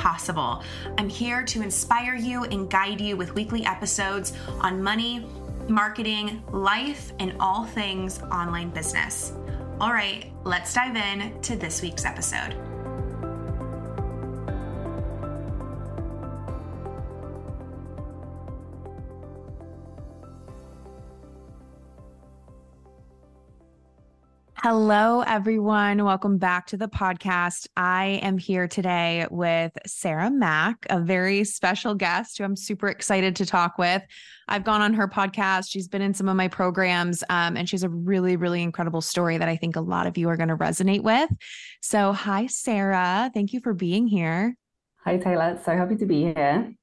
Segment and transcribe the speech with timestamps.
[0.00, 0.62] possible.
[0.96, 5.26] I'm here to inspire you and guide you with weekly episodes on money,
[5.68, 9.34] marketing, life, and all things online business.
[9.78, 12.69] All right, let's dive in to this week's episode.
[24.62, 26.04] Hello, everyone.
[26.04, 27.66] Welcome back to the podcast.
[27.78, 33.34] I am here today with Sarah Mac, a very special guest who I'm super excited
[33.36, 34.02] to talk with.
[34.48, 35.70] I've gone on her podcast.
[35.70, 39.38] She's been in some of my programs, um, and she's a really, really incredible story
[39.38, 41.30] that I think a lot of you are going to resonate with.
[41.80, 43.30] So, hi, Sarah.
[43.32, 44.58] Thank you for being here.
[45.06, 45.58] Hi, Taylor.
[45.64, 46.74] So happy to be here.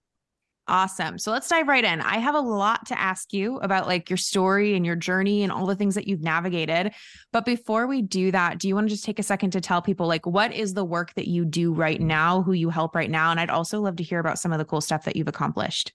[0.69, 1.17] Awesome.
[1.17, 2.01] So let's dive right in.
[2.01, 5.51] I have a lot to ask you about like your story and your journey and
[5.51, 6.93] all the things that you've navigated.
[7.31, 9.81] But before we do that, do you want to just take a second to tell
[9.81, 13.09] people like what is the work that you do right now, who you help right
[13.09, 13.31] now?
[13.31, 15.93] And I'd also love to hear about some of the cool stuff that you've accomplished.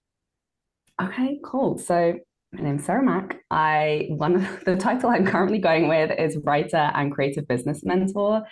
[0.99, 1.77] Okay, cool.
[1.77, 2.15] So
[2.51, 3.41] my name's Sarah Mac.
[3.51, 8.43] I one of the title I'm currently going with is writer and creative business mentor.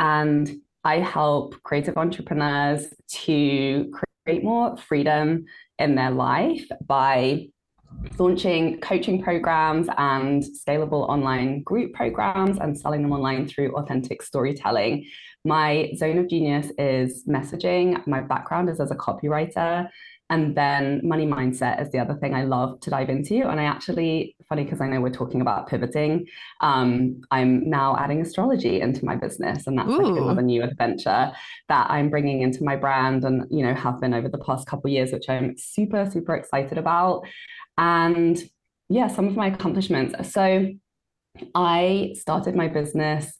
[0.00, 0.50] And
[0.82, 3.92] I help creative entrepreneurs to
[4.24, 5.44] create more freedom
[5.78, 7.48] in their life by
[8.18, 15.06] launching coaching programs and scalable online group programs and selling them online through authentic storytelling.
[15.44, 18.04] My zone of genius is messaging.
[18.06, 19.88] My background is as a copywriter.
[20.30, 23.46] And then money mindset is the other thing I love to dive into.
[23.46, 26.26] And I actually, funny because I know we're talking about pivoting,
[26.60, 29.66] um, I'm now adding astrology into my business.
[29.66, 30.02] And that's Ooh.
[30.02, 31.30] like another new adventure
[31.68, 34.90] that I'm bringing into my brand and, you know, have been over the past couple
[34.90, 37.26] years, which I'm super, super excited about.
[37.76, 38.42] And
[38.88, 40.32] yeah, some of my accomplishments.
[40.32, 40.68] So
[41.54, 43.38] I started my business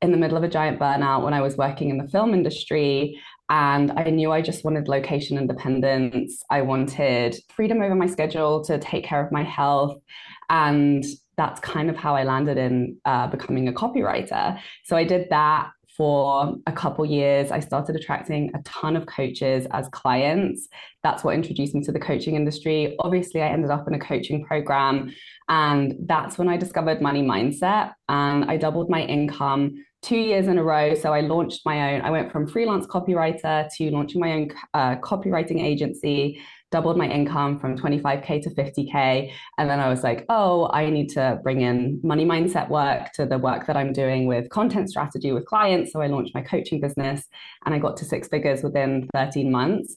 [0.00, 3.20] in the middle of a giant burnout when I was working in the film industry.
[3.52, 6.42] And I knew I just wanted location independence.
[6.48, 10.00] I wanted freedom over my schedule to take care of my health.
[10.48, 11.04] And
[11.36, 14.58] that's kind of how I landed in uh, becoming a copywriter.
[14.84, 17.50] So I did that for a couple years.
[17.50, 20.66] I started attracting a ton of coaches as clients.
[21.02, 22.96] That's what introduced me to the coaching industry.
[23.00, 25.12] Obviously, I ended up in a coaching program,
[25.50, 27.92] and that's when I discovered money mindset.
[28.08, 30.94] And I doubled my income two years in a row.
[30.94, 34.96] So I launched my own, I went from freelance copywriter to launching my own uh,
[34.96, 36.40] copywriting agency,
[36.72, 39.32] doubled my income from 25K to 50K.
[39.58, 43.26] And then I was like, oh, I need to bring in money mindset work to
[43.26, 45.92] the work that I'm doing with content strategy with clients.
[45.92, 47.24] So I launched my coaching business
[47.64, 49.96] and I got to six figures within 13 months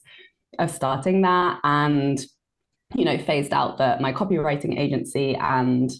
[0.60, 1.58] of starting that.
[1.64, 2.24] And
[2.94, 5.90] you know, phased out the my copywriting agency and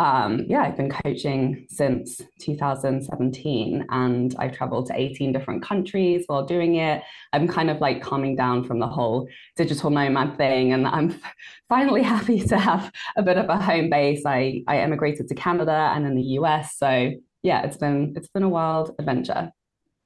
[0.00, 6.46] um, yeah, I've been coaching since 2017 and I've traveled to 18 different countries while
[6.46, 7.02] doing it.
[7.34, 11.20] I'm kind of like calming down from the whole digital nomad thing and I'm
[11.68, 14.22] finally happy to have a bit of a home base.
[14.24, 16.78] I, I emigrated to Canada and in the US.
[16.78, 17.12] So
[17.42, 19.52] yeah, it's been it's been a wild adventure.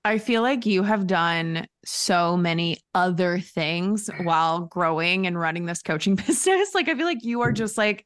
[0.05, 5.82] I feel like you have done so many other things while growing and running this
[5.82, 6.75] coaching business.
[6.75, 8.05] Like I feel like you are just like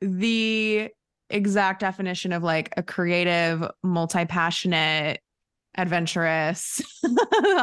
[0.00, 0.90] the
[1.32, 5.20] exact definition of like a creative, multi passionate,
[5.76, 6.80] adventurous,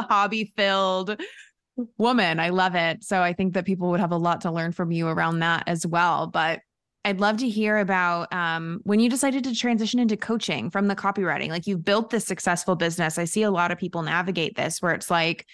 [0.08, 1.20] hobby filled
[1.96, 2.40] woman.
[2.40, 3.04] I love it.
[3.04, 5.64] So I think that people would have a lot to learn from you around that
[5.66, 6.26] as well.
[6.26, 6.60] But
[7.04, 10.96] I'd love to hear about um, when you decided to transition into coaching from the
[10.96, 11.48] copywriting.
[11.48, 13.16] Like you've built this successful business.
[13.16, 15.46] I see a lot of people navigate this where it's like,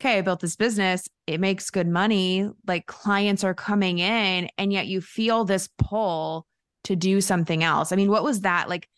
[0.00, 1.06] okay, I built this business.
[1.26, 2.48] It makes good money.
[2.66, 6.46] Like clients are coming in, and yet you feel this pull
[6.84, 7.92] to do something else.
[7.92, 8.88] I mean, what was that like?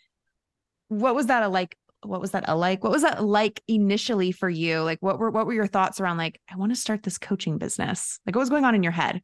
[0.89, 1.77] What was that a like?
[2.03, 2.83] What was that a like?
[2.83, 4.81] What was that like initially for you?
[4.81, 7.59] Like, what were what were your thoughts around like I want to start this coaching
[7.59, 8.19] business?
[8.27, 9.23] Like, what was going on in your head?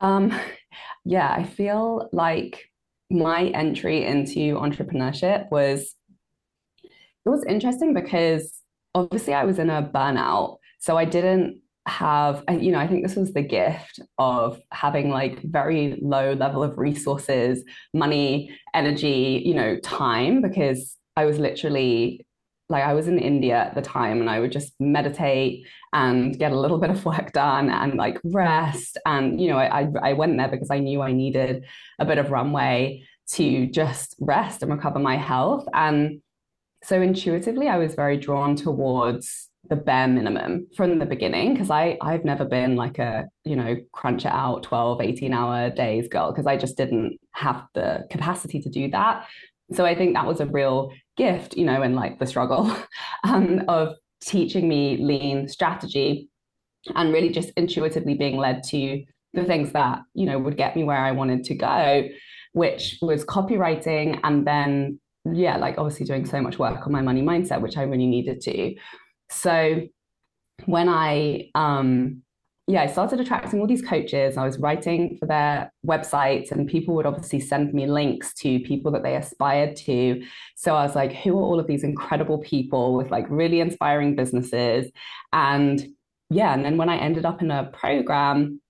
[0.00, 0.38] Um,
[1.04, 2.70] yeah, I feel like
[3.10, 5.94] my entry into entrepreneurship was
[6.82, 8.60] it was interesting because
[8.94, 13.16] obviously I was in a burnout, so I didn't have you know i think this
[13.16, 19.76] was the gift of having like very low level of resources money energy you know
[19.80, 22.24] time because i was literally
[22.70, 26.52] like I was in India at the time and I would just meditate and get
[26.52, 28.96] a little bit of work done and like rest.
[29.04, 31.64] And, you know, I, I went there because I knew I needed
[31.98, 35.66] a bit of runway to just rest and recover my health.
[35.72, 36.20] And
[36.82, 41.96] so intuitively, I was very drawn towards the bare minimum from the beginning because I
[42.00, 46.32] I've never been like a you know crunch it out 12 18 hour days girl
[46.32, 49.26] because I just didn't have the capacity to do that
[49.72, 52.74] so I think that was a real gift, you know, in like the struggle
[53.24, 56.28] um, of teaching me lean strategy
[56.94, 60.84] and really just intuitively being led to the things that, you know, would get me
[60.84, 62.08] where I wanted to go,
[62.52, 67.22] which was copywriting and then, yeah, like obviously doing so much work on my money
[67.22, 68.74] mindset, which I really needed to.
[69.30, 69.82] So
[70.66, 72.22] when I um
[72.66, 74.38] yeah, I started attracting all these coaches.
[74.38, 78.90] I was writing for their websites, and people would obviously send me links to people
[78.92, 80.22] that they aspired to.
[80.56, 84.16] So I was like, who are all of these incredible people with like really inspiring
[84.16, 84.90] businesses?
[85.34, 85.86] And
[86.30, 88.62] yeah, and then when I ended up in a program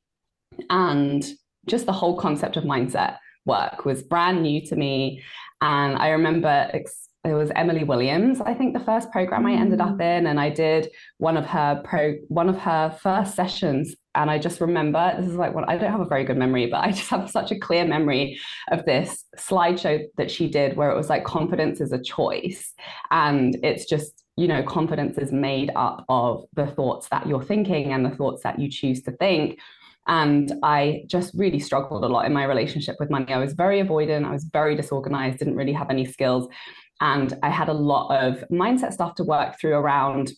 [0.71, 1.25] and
[1.67, 5.23] just the whole concept of mindset work was brand new to me.
[5.61, 9.81] And I remember ex- it was Emily Williams, I think the first program I ended
[9.81, 10.19] up mm.
[10.19, 13.97] in, and I did one of her pro one of her first sessions.
[14.15, 16.67] And I just remember this is like what I don't have a very good memory,
[16.67, 18.39] but I just have such a clear memory
[18.71, 22.75] of this slideshow that she did where it was like confidence is a choice.
[23.11, 27.93] And it's just, you know, confidence is made up of the thoughts that you're thinking
[27.93, 29.59] and the thoughts that you choose to think.
[30.07, 33.33] And I just really struggled a lot in my relationship with money.
[33.33, 36.47] I was very avoidant, I was very disorganized, didn't really have any skills.
[37.01, 40.33] And I had a lot of mindset stuff to work through around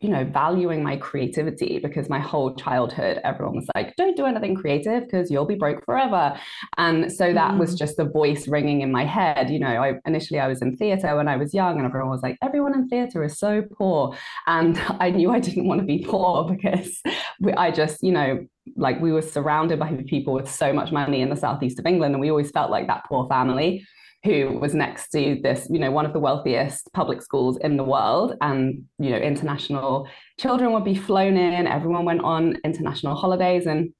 [0.00, 4.54] you know, valuing my creativity because my whole childhood, everyone was like, don't do anything
[4.54, 6.38] creative because you'll be broke forever.
[6.76, 7.58] And so that mm.
[7.58, 9.48] was just the voice ringing in my head.
[9.48, 12.22] You know, I initially I was in theater when I was young, and everyone was
[12.22, 14.14] like, everyone in theater is so poor.
[14.46, 17.00] And I knew I didn't want to be poor because
[17.40, 21.22] we, I just, you know, like we were surrounded by people with so much money
[21.22, 23.86] in the southeast of England, and we always felt like that poor family
[24.26, 27.84] who was next to this, you know, one of the wealthiest public schools in the
[27.84, 28.34] world.
[28.40, 30.08] And, you know, international
[30.38, 33.66] children would be flown in, everyone went on international holidays.
[33.66, 33.92] And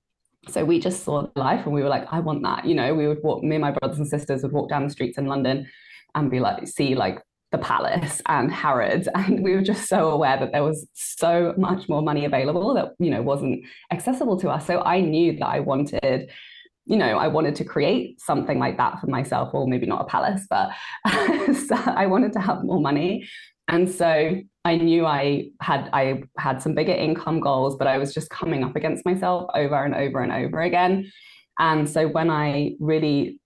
[0.49, 2.67] so we just saw life and we were like, I want that.
[2.67, 4.91] You know, we would walk, me and my brothers and sisters would walk down the
[4.91, 5.67] streets in London
[6.15, 9.09] and be like, see like the palace and Harrods.
[9.15, 12.95] And we were just so aware that there was so much more money available that,
[12.99, 14.67] you know, wasn't accessible to us.
[14.67, 16.31] So I knew that I wanted
[16.87, 20.05] you know, I wanted to create something like that for myself, or maybe not a
[20.05, 20.71] palace, but
[21.05, 23.29] I wanted to have more money.
[23.69, 28.15] And so I knew I had I had some bigger income goals, but I was
[28.15, 31.11] just coming up against myself over and over and over again.
[31.59, 33.41] And so when I really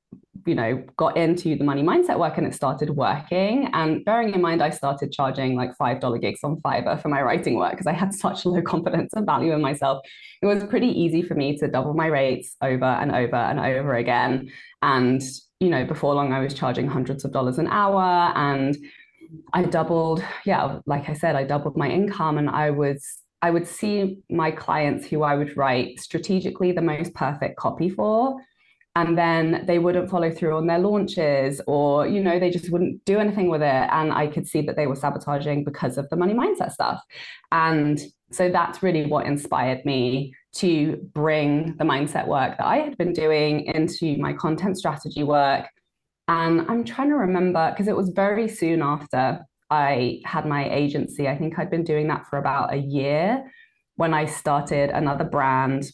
[0.46, 3.68] you know, got into the money mindset work and it started working.
[3.72, 7.56] And bearing in mind, I started charging like $5 gigs on Fiverr for my writing
[7.56, 10.04] work because I had such low confidence and value in myself.
[10.42, 13.94] It was pretty easy for me to double my rates over and over and over
[13.94, 14.50] again.
[14.82, 15.22] And,
[15.60, 18.76] you know, before long, I was charging hundreds of dollars an hour and
[19.52, 23.04] I doubled, yeah, like I said, I doubled my income and I was
[23.42, 28.36] I would see my clients who I would write strategically the most perfect copy for
[28.96, 33.04] and then they wouldn't follow through on their launches or you know they just wouldn't
[33.04, 33.88] do anything with it.
[33.92, 37.02] And i could see that they were sabotaging because of the money mindset stuff.
[37.52, 38.00] And
[38.32, 43.12] so that's really what inspired me to bring the mindset work that i had been
[43.12, 45.66] doing into my content strategy work.
[46.26, 51.28] And i'm trying to remember because it was very soon after i had my agency.
[51.28, 53.44] I think i'd been doing that for about a year
[53.94, 55.84] when i started another brand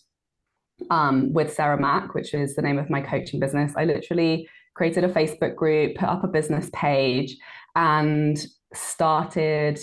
[0.90, 3.72] um, with Sarah Mac, which is the name of my coaching business.
[3.76, 7.36] I literally created a Facebook group, put up a business page,
[7.74, 8.38] and
[8.74, 9.80] started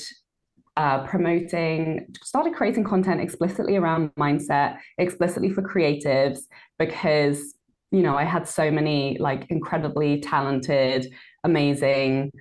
[0.77, 6.39] uh, promoting, started creating content explicitly around mindset, explicitly for creatives,
[6.79, 7.55] because
[7.91, 11.11] you know I had so many like incredibly talented,
[11.43, 12.31] amazing.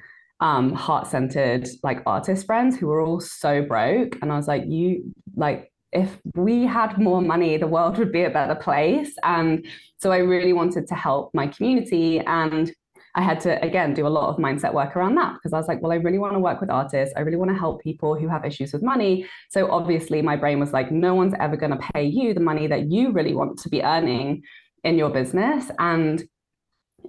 [0.41, 5.15] Um, heart-centered like artist friends who were all so broke and i was like you
[5.37, 9.15] like if we had more money, the world would be a better place.
[9.23, 9.67] And
[9.99, 12.21] so I really wanted to help my community.
[12.21, 12.73] And
[13.15, 15.69] I had to, again, do a lot of mindset work around that because I was
[15.69, 17.15] like, well, I really want to work with artists.
[17.15, 19.27] I really want to help people who have issues with money.
[19.51, 22.67] So obviously, my brain was like, no one's ever going to pay you the money
[22.69, 24.43] that you really want to be earning
[24.85, 25.71] in your business.
[25.79, 26.23] And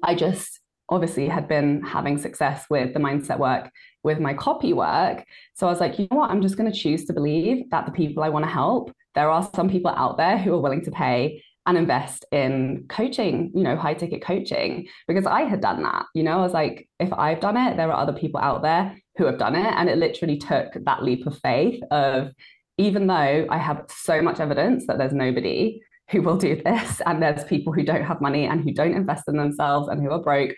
[0.03, 0.59] I just
[0.93, 3.69] obviously had been having success with the mindset work
[4.03, 5.23] with my copy work.
[5.55, 6.29] So I was like, you know what?
[6.29, 9.29] I'm just going to choose to believe that the people I want to help, there
[9.29, 13.63] are some people out there who are willing to pay and invest in coaching, you
[13.63, 16.05] know, high ticket coaching, because I had done that.
[16.13, 18.97] You know, I was like, if I've done it, there are other people out there
[19.17, 19.73] who have done it.
[19.77, 22.31] And it literally took that leap of faith of
[22.77, 25.79] even though I have so much evidence that there's nobody
[26.11, 29.23] who will do this, and there's people who don't have money and who don't invest
[29.27, 30.55] in themselves and who are broke.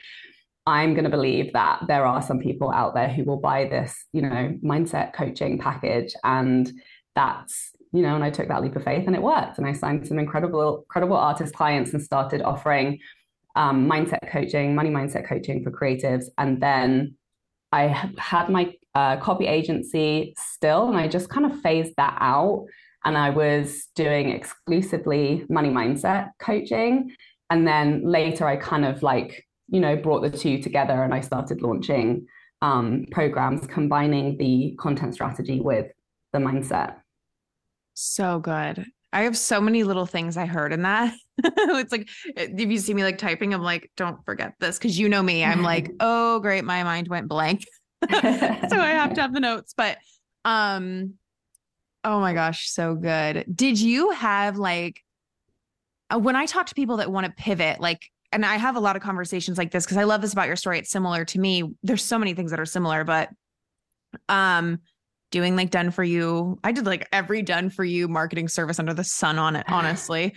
[0.67, 3.95] I'm going to believe that there are some people out there who will buy this,
[4.13, 6.15] you know, mindset coaching package.
[6.23, 6.71] And
[7.13, 9.59] that's, you know, and I took that leap of faith and it worked.
[9.59, 12.99] And I signed some incredible, incredible artist clients and started offering
[13.55, 16.25] um, mindset coaching, money mindset coaching for creatives.
[16.39, 17.15] And then
[17.71, 22.65] I had my uh, copy agency still, and I just kind of phased that out.
[23.05, 27.15] And I was doing exclusively money mindset coaching.
[27.49, 31.21] And then later, I kind of like, you know, brought the two together and I
[31.21, 32.25] started launching
[32.61, 35.87] um, programs combining the content strategy with
[36.33, 36.95] the mindset.
[37.93, 38.85] So good.
[39.13, 41.13] I have so many little things I heard in that.
[41.43, 45.07] it's like if you see me like typing, I'm like, don't forget this because you
[45.07, 45.43] know me.
[45.43, 47.65] I'm like, oh great, my mind went blank.
[48.11, 49.73] so I have to have the notes.
[49.75, 49.99] But
[50.43, 51.13] um,
[52.05, 53.43] oh my gosh, so good.
[53.53, 55.03] Did you have like
[56.09, 58.79] uh, when I talk to people that want to pivot, like and I have a
[58.79, 60.79] lot of conversations like this because I love this about your story.
[60.79, 61.63] It's similar to me.
[61.83, 63.29] There's so many things that are similar, but
[64.29, 64.79] um
[65.31, 66.59] doing like done for you.
[66.63, 70.35] I did like every done for you marketing service under the sun on it, honestly.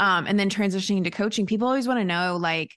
[0.00, 1.46] um, and then transitioning into coaching.
[1.46, 2.72] People always want to know like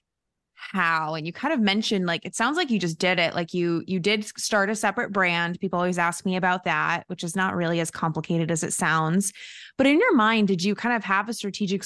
[0.72, 3.52] how and you kind of mentioned like it sounds like you just did it like
[3.52, 7.36] you you did start a separate brand people always ask me about that which is
[7.36, 9.32] not really as complicated as it sounds
[9.76, 11.84] but in your mind did you kind of have a strategic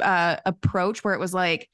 [0.00, 1.68] uh, approach where it was like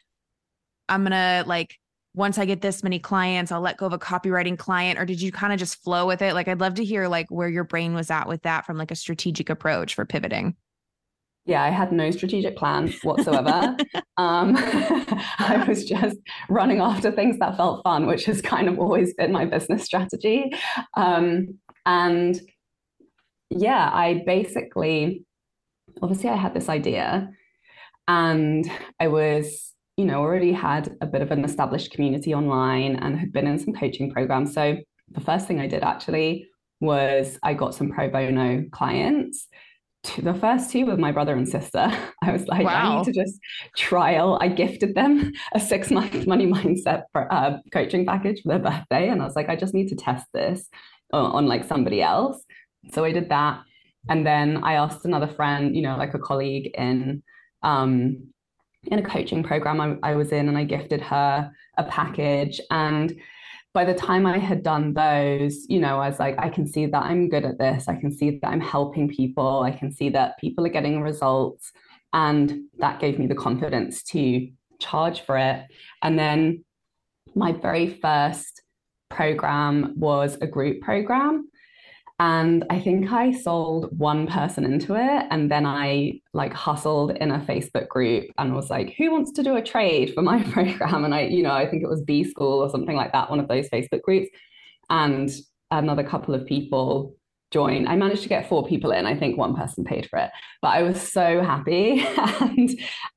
[0.89, 1.79] i'm gonna like
[2.15, 5.21] once i get this many clients i'll let go of a copywriting client or did
[5.21, 6.33] you kind of just flow with it?
[6.33, 8.91] Like i'd love to hear like where your brain was at with that from like
[8.91, 10.57] a strategic approach for pivoting
[11.47, 13.77] yeah, I had no strategic plan whatsoever.
[14.17, 16.17] um, I was just
[16.49, 20.53] running after things that felt fun, which has kind of always been my business strategy.
[20.95, 22.41] Um, and
[23.51, 25.25] yeah, I basically,
[26.03, 27.31] obviously, I had this idea
[28.09, 28.69] and
[29.01, 33.33] I was, you know, already had a bit of an established community online and had
[33.33, 34.53] been in some coaching programs.
[34.53, 34.79] So
[35.11, 36.49] the first thing I did actually
[36.81, 39.47] was I got some pro bono clients
[40.19, 41.91] the first two with my brother and sister.
[42.23, 42.95] I was like, wow.
[42.95, 43.39] I need to just
[43.77, 44.39] trial.
[44.41, 49.09] I gifted them a six month money mindset for, uh, coaching package for their birthday.
[49.09, 50.69] And I was like, I just need to test this
[51.13, 52.43] on, on like somebody else.
[52.93, 53.63] So I did that.
[54.09, 57.23] And then I asked another friend, you know, like a colleague in
[57.63, 58.29] um,
[58.85, 62.61] in a coaching program I, I was in, and I gifted her a package.
[62.71, 63.19] And
[63.77, 66.87] by the time I had done those, you know, I was like, I can see
[66.87, 67.89] that I'm good at this.
[67.89, 69.61] I can see that I'm helping people.
[69.65, 71.73] I can see that people are getting results.
[72.15, 75.67] And that gave me the confidence to charge for it.
[76.01, 76.65] And then
[77.35, 78.63] my very first
[79.11, 81.51] program was a group program.
[82.19, 85.27] And I think I sold one person into it.
[85.31, 89.43] And then I like hustled in a Facebook group and was like, who wants to
[89.43, 91.05] do a trade for my program?
[91.05, 93.41] And I, you know, I think it was B School or something like that, one
[93.41, 94.29] of those Facebook groups.
[94.89, 95.31] And
[95.71, 97.15] another couple of people
[97.51, 97.89] joined.
[97.89, 99.07] I managed to get four people in.
[99.07, 100.31] I think one person paid for it,
[100.63, 102.05] but I was so happy.
[102.41, 102.71] and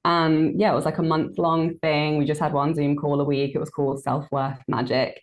[0.05, 2.17] um, yeah, it was like a month long thing.
[2.17, 3.55] We just had one Zoom call a week.
[3.55, 5.21] It was called Self Worth Magic.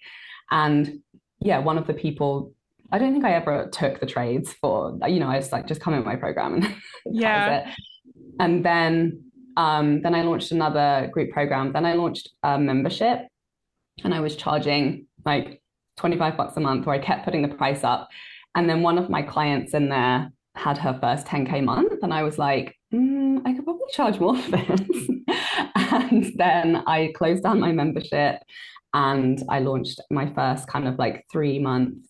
[0.51, 1.01] And
[1.41, 2.53] yeah, one of the people
[2.93, 5.81] I don't think I ever took the trades for, you know, I was like, just
[5.81, 6.77] come in my program and
[7.07, 7.73] yeah.
[8.39, 9.25] And then,
[9.57, 11.73] um, then I launched another group program.
[11.73, 13.27] Then I launched a membership
[14.05, 15.63] and I was charging like
[15.97, 18.09] 25 bucks a month where I kept putting the price up.
[18.55, 22.03] And then one of my clients in there had her first 10K month.
[22.03, 24.81] And I was like, mm, I could probably charge more for this.
[25.75, 28.41] and then I closed down my membership
[28.95, 32.06] and I launched my first kind of like three month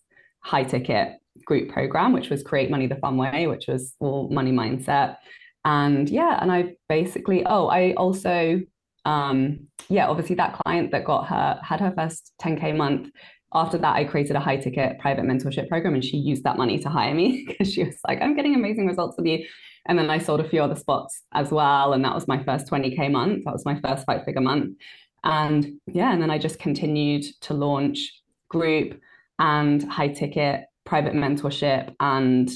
[0.47, 4.51] high ticket group program, which was Create Money the Fun Way, which was all money
[4.51, 5.17] mindset.
[5.65, 8.61] And yeah, and I basically, oh, I also,
[9.03, 13.09] um, yeah, obviously that client that got her, had her first 10K month.
[13.53, 16.79] After that, I created a high ticket private mentorship program and she used that money
[16.79, 19.45] to hire me because she was like, I'm getting amazing results with you.
[19.89, 21.91] And then I sold a few other spots as well.
[21.91, 23.43] And that was my first 20K month.
[23.43, 24.77] That was my first five figure month.
[25.23, 28.13] And yeah, and then I just continued to launch
[28.49, 28.99] group
[29.39, 32.49] and high ticket private mentorship and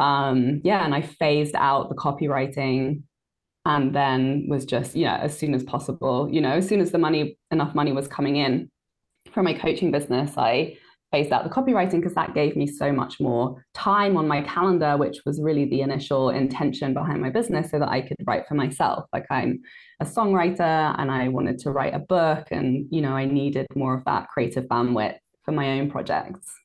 [0.00, 3.02] um, yeah and i phased out the copywriting
[3.64, 6.98] and then was just know as soon as possible you know as soon as the
[6.98, 8.70] money enough money was coming in
[9.32, 10.76] from my coaching business i
[11.10, 14.96] phased out the copywriting because that gave me so much more time on my calendar
[14.96, 18.54] which was really the initial intention behind my business so that i could write for
[18.54, 19.06] myself.
[19.12, 19.60] Like i'm
[20.00, 23.94] a songwriter and i wanted to write a book and you know i needed more
[23.94, 25.16] of that creative bandwidth
[25.48, 26.60] for my own projects.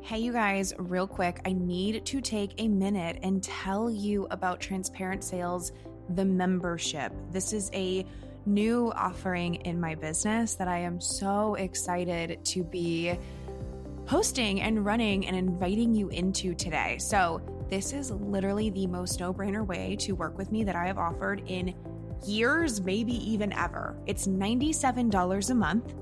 [0.00, 4.60] Hey, you guys, real quick, I need to take a minute and tell you about
[4.60, 5.72] Transparent Sales,
[6.10, 7.12] the membership.
[7.32, 8.06] This is a
[8.46, 13.18] new offering in my business that I am so excited to be
[14.06, 16.98] hosting and running and inviting you into today.
[16.98, 20.86] So, this is literally the most no brainer way to work with me that I
[20.86, 21.74] have offered in
[22.26, 23.96] years, maybe even ever.
[24.06, 25.94] It's $97 a month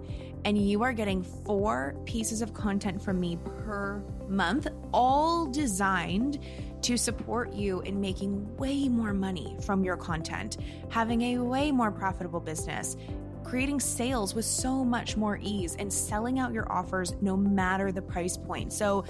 [0.46, 6.38] and you are getting four pieces of content from me per month, all designed
[6.82, 10.58] to support you in making way more money from your content,
[10.88, 12.96] having a way more profitable business,
[13.42, 18.02] creating sales with so much more ease, and selling out your offers no matter the
[18.02, 18.72] price point.
[18.72, 19.04] So,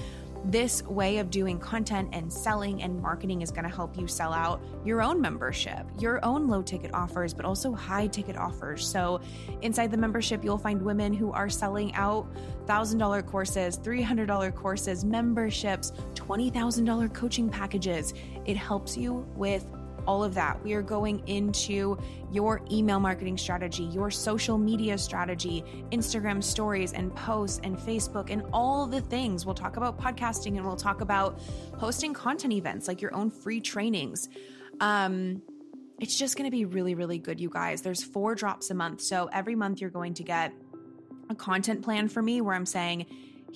[0.50, 4.32] this way of doing content and selling and marketing is going to help you sell
[4.32, 8.86] out your own membership, your own low ticket offers, but also high ticket offers.
[8.86, 9.20] So,
[9.62, 12.32] inside the membership, you'll find women who are selling out
[12.66, 18.14] $1,000 courses, $300 courses, memberships, $20,000 coaching packages.
[18.44, 19.66] It helps you with
[20.06, 20.62] all of that.
[20.62, 21.98] We are going into
[22.30, 28.42] your email marketing strategy, your social media strategy, Instagram stories and posts and Facebook and
[28.52, 29.44] all the things.
[29.44, 31.40] We'll talk about podcasting and we'll talk about
[31.76, 34.28] hosting content events like your own free trainings.
[34.80, 35.42] Um,
[35.98, 37.82] it's just going to be really, really good, you guys.
[37.82, 39.00] There's four drops a month.
[39.00, 40.52] So every month you're going to get
[41.30, 43.06] a content plan for me where I'm saying,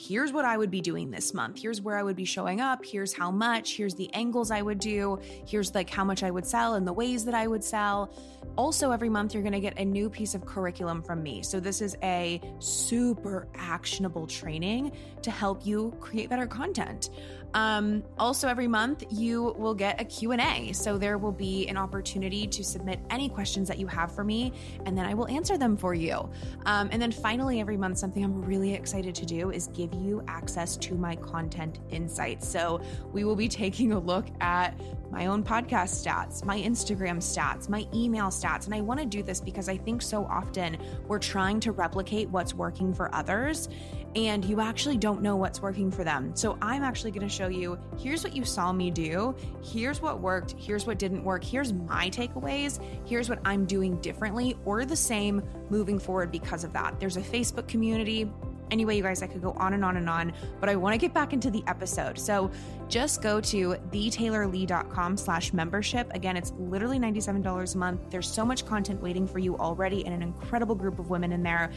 [0.01, 1.61] here's what I would be doing this month.
[1.61, 2.85] Here's where I would be showing up.
[2.85, 3.77] Here's how much.
[3.77, 5.19] Here's the angles I would do.
[5.47, 8.11] Here's like how much I would sell and the ways that I would sell.
[8.57, 11.43] Also, every month, you're going to get a new piece of curriculum from me.
[11.43, 14.93] So, this is a super actionable training
[15.23, 17.11] to help you create better content.
[17.55, 20.73] Um, also, every month, you will get a Q&A.
[20.73, 24.53] So, there will be an opportunity to submit any questions that you have for me,
[24.87, 26.31] and then I will answer them for you.
[26.67, 30.23] Um, and then finally, every month, something I'm really excited to do is give you
[30.29, 32.49] access to my content insights.
[32.49, 32.81] So,
[33.13, 34.79] we will be taking a look at
[35.11, 38.67] my own podcast stats, my Instagram stats, my email stats.
[38.67, 42.29] And I want to do this because I think so often we're trying to replicate
[42.29, 43.69] what's working for others
[44.17, 46.35] and you actually don't know what's working for them.
[46.35, 50.21] So I'm actually going to show you here's what you saw me do, here's what
[50.21, 54.97] worked, here's what didn't work, here's my takeaways, here's what I'm doing differently or the
[54.97, 56.99] same moving forward because of that.
[56.99, 58.31] There's a Facebook community
[58.71, 60.99] Anyway, you guys, I could go on and on and on, but I want to
[60.99, 62.19] get back into the episode.
[62.19, 62.51] So
[62.89, 66.11] just go to thetaylorlee.com slash membership.
[66.15, 68.01] Again, it's literally $97 a month.
[68.11, 71.43] There's so much content waiting for you already and an incredible group of women in
[71.43, 71.73] there.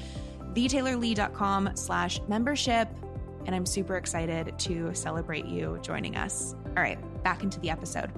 [0.53, 2.87] thetaylorlee.com slash membership.
[3.45, 6.55] And I'm super excited to celebrate you joining us.
[6.77, 8.11] All right, back into the episode.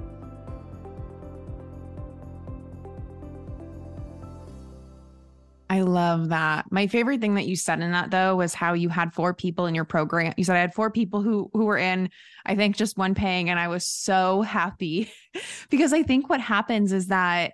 [5.68, 6.72] I love that.
[6.72, 9.66] My favorite thing that you said in that though was how you had four people
[9.66, 10.34] in your program.
[10.38, 12.12] You said I had four people who who were in,
[12.46, 15.12] I think just one paying and I was so happy
[15.70, 17.54] because I think what happens is that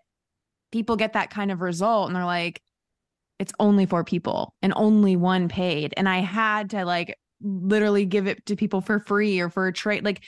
[0.72, 2.62] people get that kind of result and they're like
[3.42, 8.28] it's only four people and only one paid and I had to like literally give
[8.28, 10.24] it to people for free or for a trade like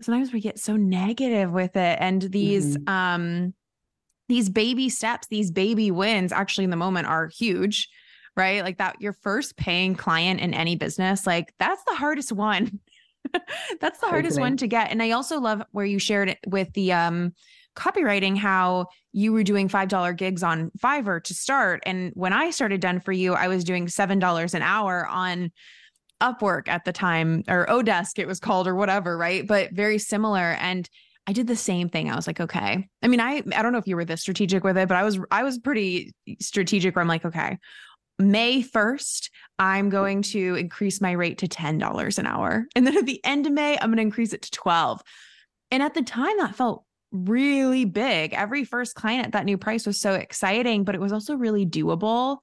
[0.00, 2.88] sometimes we get so negative with it and these mm-hmm.
[2.88, 3.54] um
[4.28, 7.88] these baby steps, these baby wins actually in the moment are huge,
[8.36, 8.62] right?
[8.62, 12.78] Like that, your first paying client in any business, like that's the hardest one.
[13.80, 14.90] that's the hardest one to get.
[14.90, 17.34] And I also love where you shared it with the um,
[17.78, 21.80] copywriting, how you were doing $5 gigs on Fiverr to start.
[21.86, 25.52] And when I started Done For You, I was doing $7 an hour on
[26.20, 29.46] Upwork at the time, or Odesk, it was called, or whatever, right?
[29.46, 30.56] But very similar.
[30.58, 30.88] And
[31.28, 32.10] I did the same thing.
[32.10, 32.88] I was like, okay.
[33.02, 35.04] I mean, I I don't know if you were this strategic with it, but I
[35.04, 37.58] was I was pretty strategic where I'm like, okay,
[38.18, 42.66] May 1st, I'm going to increase my rate to $10 an hour.
[42.74, 45.00] And then at the end of May, I'm going to increase it to 12.
[45.70, 48.32] And at the time that felt really big.
[48.34, 51.66] Every first client at that new price was so exciting, but it was also really
[51.66, 52.38] doable.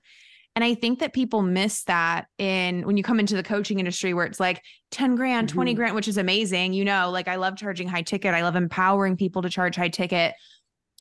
[0.56, 4.14] And I think that people miss that in when you come into the coaching industry
[4.14, 5.56] where it's like 10 grand, mm-hmm.
[5.56, 6.72] 20 grand, which is amazing.
[6.74, 8.34] You know, like I love charging high ticket.
[8.34, 10.34] I love empowering people to charge high ticket.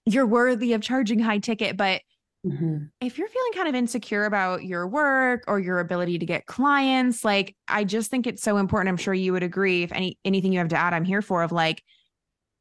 [0.07, 1.77] You're worthy of charging high ticket.
[1.77, 2.03] But
[2.44, 2.87] mm-hmm.
[3.00, 7.24] if you're feeling kind of insecure about your work or your ability to get clients,
[7.24, 8.88] like I just think it's so important.
[8.88, 9.85] I'm sure you would agree.
[9.85, 11.81] If any anything you have to add, I'm here for of like,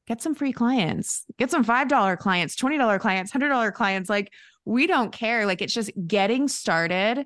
[0.07, 4.09] get some free clients, get some $5 clients, $20 clients, $100 clients.
[4.09, 4.31] Like
[4.65, 5.45] we don't care.
[5.45, 7.25] Like it's just getting started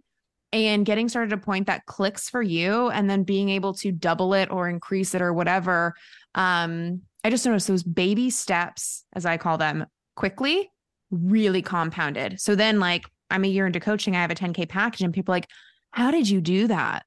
[0.53, 3.91] and getting started at a point that clicks for you and then being able to
[3.91, 5.93] double it or increase it or whatever.
[6.35, 9.85] Um, I just noticed those baby steps, as I call them,
[10.15, 10.71] quickly
[11.11, 12.39] really compounded.
[12.39, 15.33] So then, like, I'm a year into coaching, I have a 10K package, and people
[15.33, 15.47] like,
[15.91, 17.05] How did you do that?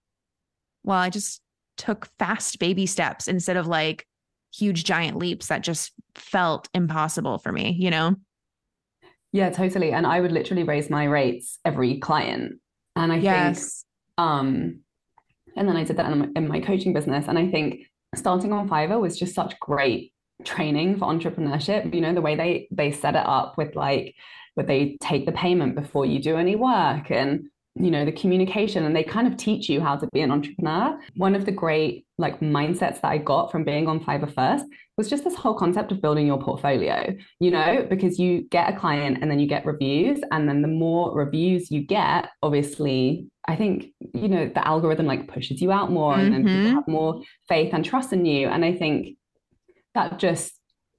[0.84, 1.40] Well, I just
[1.76, 4.06] took fast baby steps instead of like
[4.54, 8.16] huge giant leaps that just felt impossible for me, you know?
[9.32, 9.92] Yeah, totally.
[9.92, 12.58] And I would literally raise my rates every client.
[12.96, 13.84] And I yes.
[14.16, 14.80] think, um,
[15.56, 17.26] and then I did that in, in my coaching business.
[17.28, 17.82] And I think
[18.16, 20.12] starting on Fiverr was just such great
[20.44, 21.94] training for entrepreneurship.
[21.94, 24.14] You know, the way they they set it up with like,
[24.54, 28.84] where they take the payment before you do any work and you know the communication
[28.84, 32.04] and they kind of teach you how to be an entrepreneur one of the great
[32.18, 34.64] like mindsets that i got from being on fiverr first
[34.96, 38.76] was just this whole concept of building your portfolio you know because you get a
[38.76, 43.54] client and then you get reviews and then the more reviews you get obviously i
[43.54, 46.24] think you know the algorithm like pushes you out more mm-hmm.
[46.24, 46.74] and then people mm-hmm.
[46.74, 49.16] have more faith and trust in you and i think
[49.94, 50.54] that just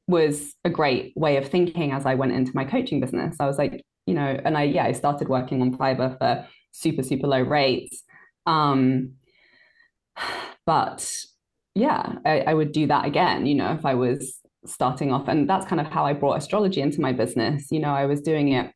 [0.07, 3.57] was a great way of thinking as i went into my coaching business i was
[3.57, 7.41] like you know and i yeah i started working on fiverr for super super low
[7.41, 8.03] rates.
[8.45, 9.13] Um
[10.65, 11.15] but
[11.75, 15.27] yeah I, I would do that again you know if i was starting off.
[15.27, 17.71] And that's kind of how i brought astrology into my business.
[17.71, 18.71] You know i was doing it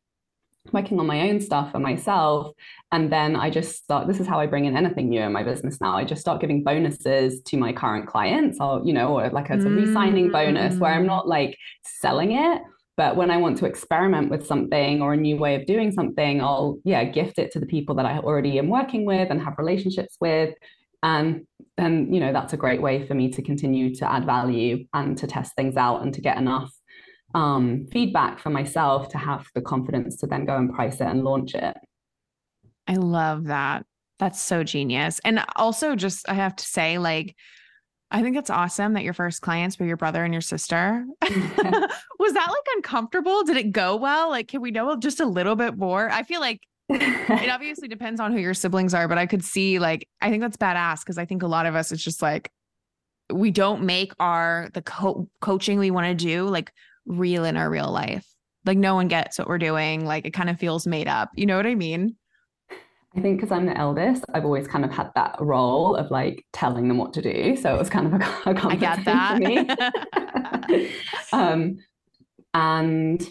[0.72, 2.52] working on my own stuff for myself.
[2.90, 5.42] And then i just start this is how i bring in anything new in my
[5.42, 5.96] business now.
[5.96, 9.64] I just start giving bonuses to my current clients or you know or like as
[9.64, 11.06] a re-signing bonus where i'm mm.
[11.14, 12.62] not like selling it
[12.96, 16.40] but when I want to experiment with something or a new way of doing something,
[16.40, 19.58] I'll, yeah, gift it to the people that I already am working with and have
[19.58, 20.54] relationships with.
[21.02, 24.86] And then, you know, that's a great way for me to continue to add value
[24.94, 26.72] and to test things out and to get enough
[27.34, 31.22] um, feedback for myself to have the confidence to then go and price it and
[31.22, 31.76] launch it.
[32.86, 33.84] I love that.
[34.18, 35.20] That's so genius.
[35.22, 37.36] And also, just I have to say, like,
[38.10, 41.04] I think it's awesome that your first clients were your brother and your sister.
[41.22, 43.42] was that like uncomfortable?
[43.42, 44.30] Did it go well?
[44.30, 46.08] Like, can we know just a little bit more?
[46.10, 49.80] I feel like it obviously depends on who your siblings are, but I could see
[49.80, 52.50] like, I think that's badass because I think a lot of us, it's just like,
[53.32, 56.72] we don't make our, the co- coaching we want to do like
[57.06, 58.26] real in our real life.
[58.64, 60.04] Like, no one gets what we're doing.
[60.06, 61.30] Like, it kind of feels made up.
[61.34, 62.16] You know what I mean?
[63.16, 66.44] I think because I'm the eldest, I've always kind of had that role of like
[66.52, 67.56] telling them what to do.
[67.56, 69.32] So it was kind of a, a I get that.
[69.32, 70.90] for me.
[71.32, 71.76] um,
[72.52, 73.26] and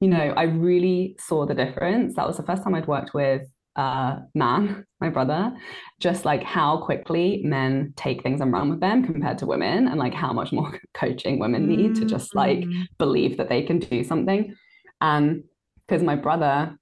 [0.00, 2.14] you know, I really saw the difference.
[2.14, 3.42] That was the first time I'd worked with
[3.74, 5.52] a man, my brother,
[5.98, 9.98] just like how quickly men take things and run with them compared to women, and
[9.98, 12.02] like how much more coaching women need mm-hmm.
[12.02, 12.84] to just like mm.
[12.98, 14.54] believe that they can do something.
[15.00, 15.42] And
[15.86, 16.76] because my brother,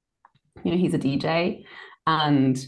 [0.65, 1.65] you know, he's a DJ
[2.07, 2.67] and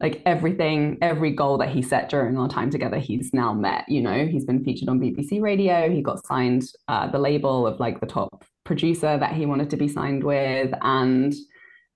[0.00, 4.00] like everything every goal that he set during our time together he's now met you
[4.00, 4.26] know?
[4.26, 5.90] He's been featured on bbc radio.
[5.90, 9.76] He got signed uh, the label of like the top producer that he wanted to
[9.76, 10.72] be signed with.
[10.82, 11.34] And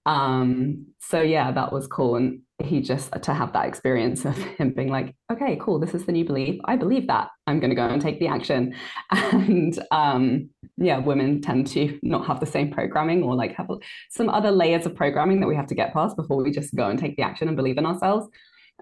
[0.04, 2.16] um so yeah that was cool.
[2.16, 6.04] And he just to have that experience of him being like okay cool this is
[6.04, 6.60] the new belief.
[6.64, 7.28] I believe that.
[7.46, 8.74] I'm going to go and take the action.
[9.32, 13.68] And um yeah women tend to not have the same programming or like have
[14.10, 16.88] some other layers of programming that we have to get past before we just go
[16.88, 18.28] and take the action and believe in ourselves.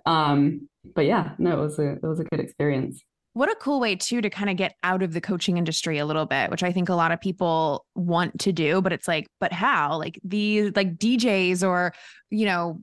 [0.07, 3.03] Um but yeah no it was a it was a good experience.
[3.33, 6.05] What a cool way too to kind of get out of the coaching industry a
[6.05, 9.29] little bit which i think a lot of people want to do but it's like
[9.39, 9.97] but how?
[9.99, 11.93] Like these like djs or
[12.31, 12.81] you know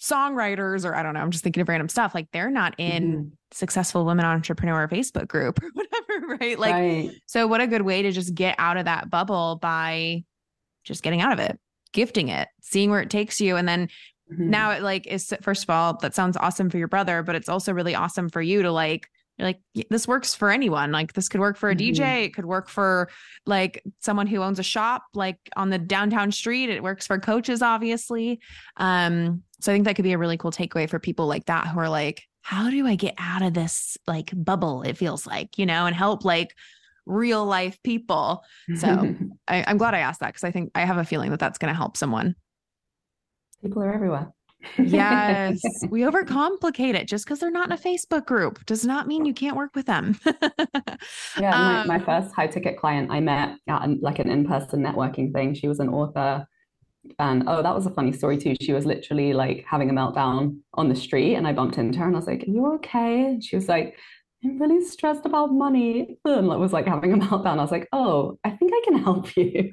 [0.00, 2.14] songwriters or I don't know, I'm just thinking of random stuff.
[2.14, 3.28] Like they're not in mm-hmm.
[3.52, 6.58] successful women entrepreneur Facebook group or whatever, right?
[6.58, 7.10] Like, right.
[7.26, 10.24] so what a good way to just get out of that bubble by
[10.84, 11.58] just getting out of it,
[11.92, 13.56] gifting it, seeing where it takes you.
[13.56, 13.88] And then
[14.32, 14.48] mm-hmm.
[14.48, 17.48] now it like is, first of all, that sounds awesome for your brother, but it's
[17.48, 19.06] also really awesome for you to like
[19.40, 22.02] you're like this works for anyone like this could work for a mm-hmm.
[22.02, 23.08] dj it could work for
[23.46, 27.62] like someone who owns a shop like on the downtown street it works for coaches
[27.62, 28.38] obviously
[28.76, 31.66] um so i think that could be a really cool takeaway for people like that
[31.68, 35.58] who are like how do i get out of this like bubble it feels like
[35.58, 36.54] you know and help like
[37.06, 38.42] real life people
[38.76, 39.14] so
[39.48, 41.58] I, i'm glad i asked that because i think i have a feeling that that's
[41.58, 42.34] going to help someone
[43.62, 44.32] people are everywhere
[44.78, 47.08] yes, we overcomplicate it.
[47.08, 49.86] Just because they're not in a Facebook group does not mean you can't work with
[49.86, 50.18] them.
[51.38, 54.82] yeah, um, my, my, first high ticket client I met at like an in person
[54.82, 55.54] networking thing.
[55.54, 56.46] She was an author.
[57.18, 58.54] And oh, that was a funny story too.
[58.60, 62.06] She was literally like having a meltdown on the street, and I bumped into her
[62.06, 63.26] and I was like, Are you okay?
[63.26, 63.96] And she was like,
[64.44, 66.18] I'm really stressed about money.
[66.24, 67.58] And was like having a meltdown.
[67.58, 69.70] I was like, Oh, I think I can help you.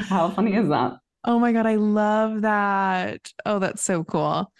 [0.00, 0.94] How funny is that?
[1.24, 3.32] Oh my God, I love that.
[3.44, 4.50] Oh, that's so cool.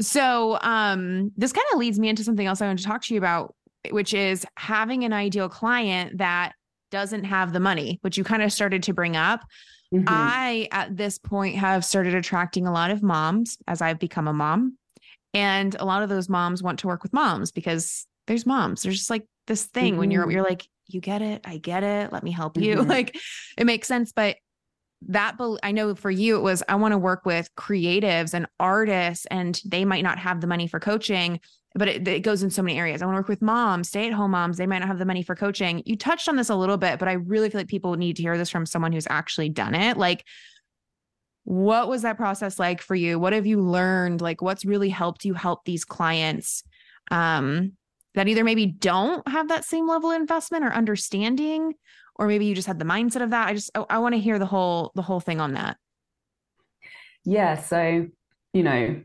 [0.00, 3.14] So, um, this kind of leads me into something else I want to talk to
[3.14, 3.54] you about,
[3.90, 6.52] which is having an ideal client that
[6.90, 9.40] doesn't have the money, which you kind of started to bring up.
[9.94, 10.08] Mm-hmm.
[10.08, 14.32] I, at this point, have started attracting a lot of moms as I've become a
[14.32, 14.76] mom.
[15.32, 18.82] And a lot of those moms want to work with moms because there's moms.
[18.82, 19.98] There's just like this thing mm-hmm.
[19.98, 20.30] when you're, mm-hmm.
[20.32, 21.42] you're like, you get it.
[21.44, 22.12] I get it.
[22.12, 22.76] Let me help you.
[22.84, 22.90] Mm-hmm.
[22.90, 23.16] Like
[23.56, 24.12] it makes sense.
[24.12, 24.36] But
[25.08, 29.26] that I know for you it was I want to work with creatives and artists
[29.26, 31.40] and they might not have the money for coaching
[31.74, 33.02] but it, it goes in so many areas.
[33.02, 34.56] I want to work with moms, stay at home moms.
[34.56, 35.82] They might not have the money for coaching.
[35.84, 38.22] You touched on this a little bit, but I really feel like people need to
[38.22, 39.96] hear this from someone who's actually done it.
[39.96, 40.24] Like,
[41.42, 43.18] what was that process like for you?
[43.18, 44.20] What have you learned?
[44.20, 46.62] Like, what's really helped you help these clients
[47.10, 47.72] um,
[48.14, 51.74] that either maybe don't have that same level of investment or understanding,
[52.16, 53.48] or maybe you just had the mindset of that?
[53.48, 55.76] I just I, I want to hear the whole the whole thing on that.
[57.24, 57.56] Yeah.
[57.56, 58.06] So
[58.52, 59.00] you know,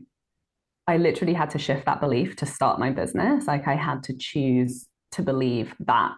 [0.86, 3.46] I literally had to shift that belief to start my business.
[3.46, 6.12] Like I had to choose to believe that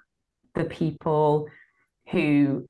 [0.55, 1.49] the people
[2.11, 2.67] who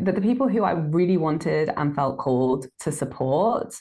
[0.00, 3.74] that the people who I really wanted and felt called to support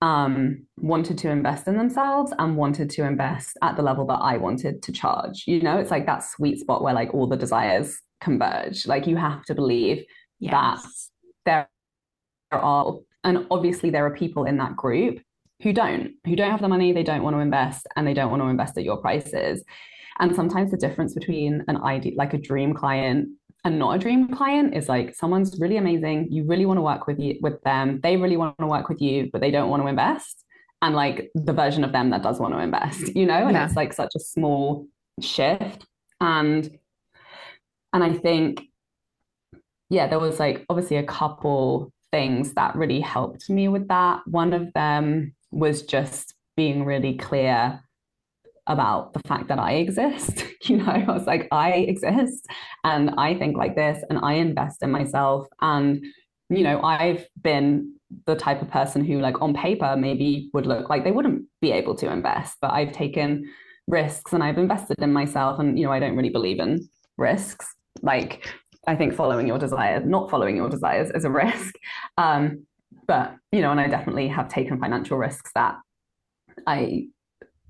[0.00, 4.36] um, wanted to invest in themselves and wanted to invest at the level that I
[4.36, 5.44] wanted to charge.
[5.46, 8.86] You know, it's like that sweet spot where like all the desires converge.
[8.86, 10.04] Like you have to believe
[10.40, 11.10] yes.
[11.44, 11.68] that
[12.50, 15.20] there are, and obviously there are people in that group
[15.62, 18.30] who don't, who don't have the money, they don't want to invest, and they don't
[18.30, 19.62] want to invest at your prices.
[20.18, 23.28] And sometimes the difference between an ID, like a dream client
[23.64, 26.28] and not a dream client is like someone's really amazing.
[26.30, 28.00] You really want to work with you with them.
[28.02, 30.44] They really want to work with you, but they don't want to invest.
[30.82, 33.64] And like the version of them that does want to invest, you know, and yeah.
[33.64, 34.86] it's like such a small
[35.20, 35.86] shift.
[36.20, 36.78] And
[37.94, 38.64] and I think,
[39.88, 44.20] yeah, there was like obviously a couple things that really helped me with that.
[44.26, 47.80] One of them was just being really clear
[48.66, 50.44] about the fact that I exist.
[50.64, 52.46] You know, I was like, I exist
[52.84, 55.46] and I think like this and I invest in myself.
[55.60, 56.02] And,
[56.48, 60.88] you know, I've been the type of person who, like, on paper, maybe would look
[60.88, 63.44] like they wouldn't be able to invest, but I've taken
[63.86, 65.58] risks and I've invested in myself.
[65.58, 67.74] And, you know, I don't really believe in risks.
[68.02, 68.46] Like,
[68.86, 71.74] I think following your desires, not following your desires is a risk.
[72.18, 72.66] Um,
[73.06, 75.76] but you know and i definitely have taken financial risks that
[76.66, 77.06] i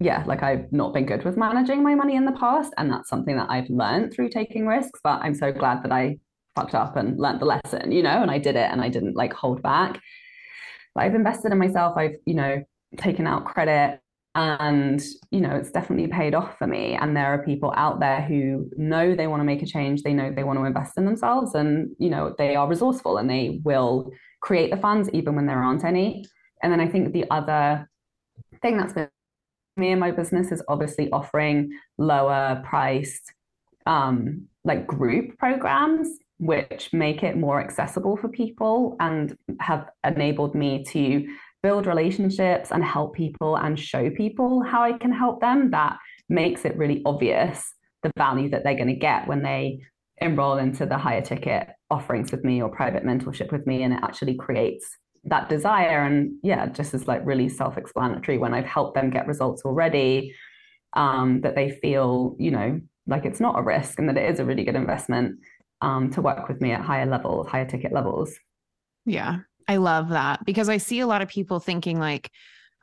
[0.00, 2.72] yeah like i've not been good with managing my money in the past.
[2.76, 5.00] And that's something that i've learned through taking risks.
[5.02, 6.18] But i'm so glad that i
[6.54, 9.16] fucked up and learned the lesson you know and i did it and i didn't
[9.16, 10.00] like hold back.
[10.94, 11.96] But i've invested in myself.
[11.96, 12.62] I've you know
[12.96, 14.00] taken out credit
[14.36, 18.20] and you know it's definitely paid off for me and there are people out there
[18.20, 21.04] who know they want to make a change they know they want to invest in
[21.04, 24.10] themselves and you know they are resourceful and they will
[24.44, 26.24] create the funds even when there aren't any.
[26.62, 27.88] And then I think the other
[28.60, 29.08] thing that's been
[29.76, 33.32] me and my business is obviously offering lower priced
[33.86, 40.84] um, like group programs which make it more accessible for people and have enabled me
[40.84, 41.26] to
[41.64, 45.96] build relationships and help people and show people how I can help them that
[46.28, 47.72] makes it really obvious
[48.02, 49.80] the value that they're going to get when they
[50.18, 54.00] enroll into the higher ticket offerings with me or private mentorship with me and it
[54.02, 54.86] actually creates
[55.24, 56.04] that desire.
[56.04, 60.34] And yeah just is like really self-explanatory when i've helped them get results already
[60.92, 64.38] um, that they feel you know like it's not a risk and that it is
[64.38, 65.40] a really good investment
[65.80, 68.34] um, to work with me at higher levels higher ticket levels.
[69.06, 72.30] Yeah i love that because i see a lot of people thinking like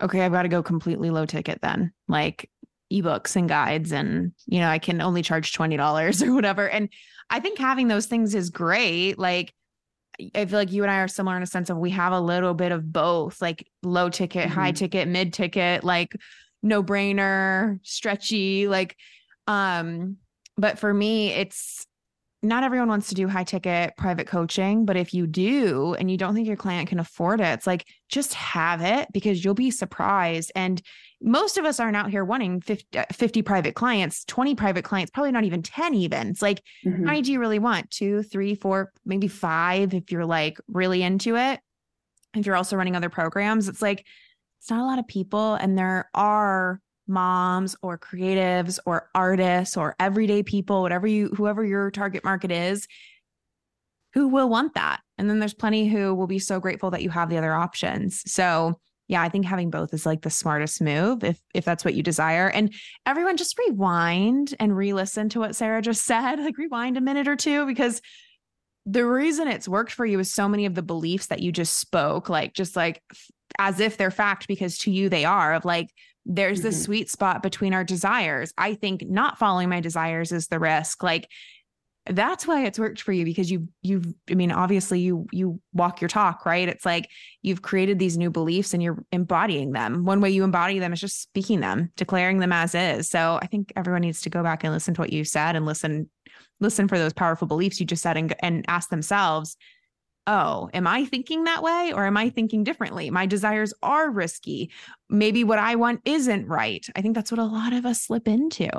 [0.02, 2.50] okay i've got to go completely low ticket then like
[2.92, 6.90] ebooks and guides and you know i can only charge $20 or whatever and
[7.32, 9.18] I think having those things is great.
[9.18, 9.54] Like,
[10.36, 12.20] I feel like you and I are similar in a sense of we have a
[12.20, 14.60] little bit of both, like low ticket, mm-hmm.
[14.60, 16.14] high ticket, mid ticket, like
[16.62, 18.98] no brainer, stretchy, like,
[19.48, 20.18] um,
[20.58, 21.88] but for me, it's
[22.44, 26.18] not everyone wants to do high ticket private coaching, but if you do and you
[26.18, 29.70] don't think your client can afford it, it's like just have it because you'll be
[29.70, 30.52] surprised.
[30.56, 30.82] And
[31.22, 35.12] most of us aren't out here wanting 50, uh, 50 private clients, 20 private clients,
[35.12, 36.30] probably not even 10 even.
[36.30, 37.04] It's like, mm-hmm.
[37.04, 37.92] how many do you really want?
[37.92, 41.60] Two, three, four, maybe five if you're like really into it.
[42.34, 44.04] If you're also running other programs, it's like,
[44.60, 45.56] it's not a lot of people.
[45.56, 46.80] And there are
[47.12, 52.88] moms or creatives or artists or everyday people, whatever you, whoever your target market is,
[54.14, 55.02] who will want that.
[55.18, 58.24] And then there's plenty who will be so grateful that you have the other options.
[58.32, 61.96] So, yeah, I think having both is like the smartest move if if that's what
[61.96, 62.50] you desire.
[62.50, 62.74] And
[63.06, 66.36] everyone just rewind and re-listen to what Sarah just said.
[66.40, 68.02] Like rewind a minute or two because
[68.86, 71.78] the reason it's worked for you is so many of the beliefs that you just
[71.78, 73.02] spoke, like just like
[73.60, 75.90] as if they're fact because to you they are of like
[76.26, 76.68] there's mm-hmm.
[76.68, 78.54] this sweet spot between our desires.
[78.58, 81.04] I think not following my desires is the risk.
[81.04, 81.30] Like
[82.08, 86.02] that's why it's worked for you because you you've I mean obviously you you walk
[86.02, 86.68] your talk, right?
[86.68, 87.10] It's like
[87.42, 90.04] you've created these new beliefs and you're embodying them.
[90.04, 93.10] One way you embody them is just speaking them, declaring them as is.
[93.10, 95.66] So I think everyone needs to go back and listen to what you said and
[95.66, 96.10] listen
[96.60, 99.56] listen for those powerful beliefs you just said and and ask themselves,
[100.32, 103.10] "Oh, am I thinking that way or am I thinking differently?
[103.10, 104.72] My desires are risky.
[105.10, 108.28] Maybe what I want isn't right." I think that's what a lot of us slip
[108.28, 108.70] into.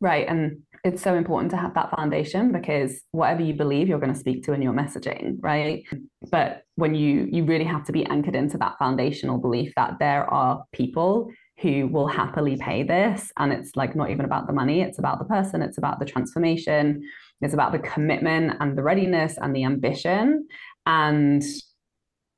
[0.00, 0.28] Right.
[0.28, 4.18] And it's so important to have that foundation because whatever you believe you're going to
[4.18, 5.84] speak to in your messaging right
[6.30, 10.24] but when you you really have to be anchored into that foundational belief that there
[10.32, 11.28] are people
[11.60, 15.18] who will happily pay this and it's like not even about the money it's about
[15.18, 17.02] the person it's about the transformation
[17.40, 20.46] it's about the commitment and the readiness and the ambition
[20.86, 21.42] and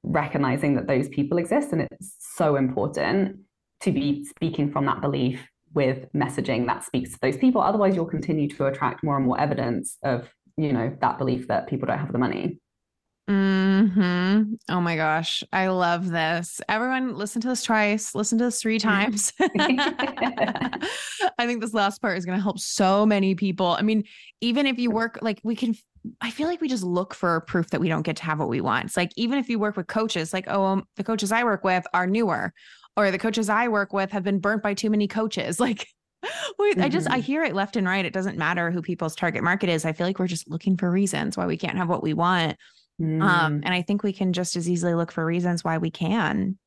[0.03, 3.39] recognizing that those people exist and it's so important
[3.81, 7.61] to be speaking from that belief with messaging that speaks to those people.
[7.61, 11.69] Otherwise, you'll continue to attract more and more evidence of, you know, that belief that
[11.69, 12.59] people don't have the money.
[13.29, 14.55] Hmm.
[14.71, 16.63] Oh my gosh, I love this.
[16.67, 18.15] Everyone, listen to this twice.
[18.15, 19.35] Listen to this three times.
[19.41, 20.79] I
[21.41, 23.77] think this last part is going to help so many people.
[23.79, 24.05] I mean,
[24.41, 25.75] even if you work like we can.
[26.23, 28.49] I feel like we just look for proof that we don't get to have what
[28.49, 28.87] we want.
[28.87, 31.65] It's like even if you work with coaches, like oh, um, the coaches I work
[31.65, 32.55] with are newer,
[32.97, 35.61] or the coaches I work with have been burnt by too many coaches.
[35.69, 35.89] Like,
[36.59, 36.85] wait, mm-hmm.
[36.85, 37.21] I just I mm-hmm.
[37.21, 38.05] hear it left and right.
[38.05, 39.85] It doesn't matter who people's target market is.
[39.85, 42.57] I feel like we're just looking for reasons why we can't have what we want.
[43.01, 43.23] Um, mm.
[43.23, 46.59] Um, and I think we can just as easily look for reasons why we can.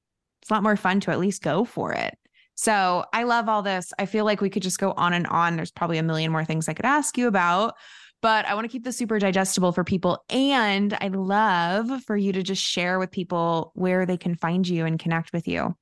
[0.42, 2.18] It's a lot more fun to at least go for it.
[2.56, 3.92] So I love all this.
[3.98, 5.56] I feel like we could just go on and on.
[5.56, 7.76] There's probably a million more things I could ask you about,
[8.22, 10.24] but I want to keep this super digestible for people.
[10.30, 14.86] And I'd love for you to just share with people where they can find you
[14.86, 15.76] and connect with you.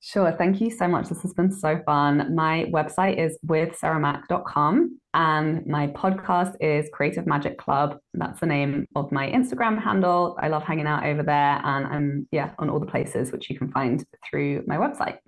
[0.00, 0.32] Sure.
[0.32, 1.08] Thank you so much.
[1.08, 2.34] This has been so fun.
[2.34, 7.98] My website is withsarahmac.com and my podcast is Creative Magic Club.
[8.12, 10.36] That's the name of my Instagram handle.
[10.40, 13.56] I love hanging out over there and I'm yeah, on all the places which you
[13.56, 15.18] can find through my website.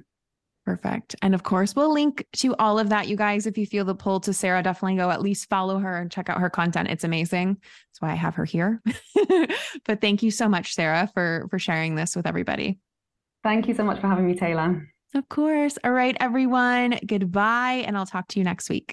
[0.64, 1.14] Perfect.
[1.22, 3.46] And of course, we'll link to all of that, you guys.
[3.46, 6.28] If you feel the pull to Sarah, definitely go at least follow her and check
[6.28, 6.88] out her content.
[6.90, 7.54] It's amazing.
[7.54, 8.82] That's why I have her here.
[9.84, 12.80] but thank you so much, Sarah, for for sharing this with everybody.
[13.44, 14.92] Thank you so much for having me, Taylor.
[15.14, 15.78] Of course.
[15.84, 16.98] All right, everyone.
[17.06, 18.92] Goodbye, and I'll talk to you next week.